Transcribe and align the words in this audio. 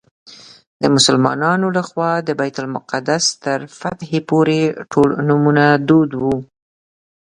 د 0.81 0.83
مسلمانانو 0.95 1.67
له 1.77 1.81
خوا 1.89 2.11
د 2.27 2.29
بیت 2.39 2.55
المقدس 2.63 3.25
تر 3.43 3.59
فتحې 3.79 4.19
پورې 4.29 4.59
ټول 4.91 5.09
نومونه 5.27 5.65
دود 5.87 6.11
وو. 6.21 6.35